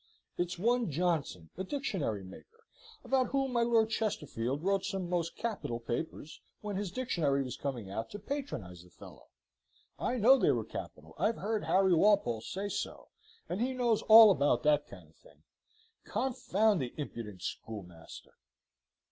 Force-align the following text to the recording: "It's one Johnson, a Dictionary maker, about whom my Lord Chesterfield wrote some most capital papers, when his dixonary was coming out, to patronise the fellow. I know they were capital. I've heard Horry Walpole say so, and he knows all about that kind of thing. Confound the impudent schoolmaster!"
"It's 0.35 0.57
one 0.57 0.89
Johnson, 0.89 1.51
a 1.57 1.63
Dictionary 1.63 2.23
maker, 2.23 2.63
about 3.03 3.27
whom 3.27 3.53
my 3.53 3.61
Lord 3.61 3.91
Chesterfield 3.91 4.63
wrote 4.63 4.83
some 4.83 5.07
most 5.07 5.35
capital 5.35 5.79
papers, 5.79 6.41
when 6.61 6.75
his 6.75 6.91
dixonary 6.91 7.43
was 7.43 7.55
coming 7.55 7.91
out, 7.91 8.09
to 8.09 8.17
patronise 8.17 8.81
the 8.81 8.89
fellow. 8.89 9.27
I 9.99 10.17
know 10.17 10.39
they 10.39 10.49
were 10.53 10.65
capital. 10.65 11.13
I've 11.19 11.37
heard 11.37 11.65
Horry 11.65 11.93
Walpole 11.93 12.41
say 12.41 12.67
so, 12.67 13.09
and 13.47 13.61
he 13.61 13.73
knows 13.75 14.01
all 14.01 14.31
about 14.31 14.63
that 14.63 14.87
kind 14.87 15.07
of 15.07 15.17
thing. 15.17 15.43
Confound 16.03 16.81
the 16.81 16.95
impudent 16.97 17.43
schoolmaster!" 17.43 18.31